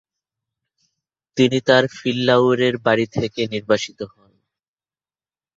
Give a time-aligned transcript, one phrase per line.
[1.37, 4.31] তিনি তার ফিল্লাউরের বাড়ী থেকে নির্বাসিত হন।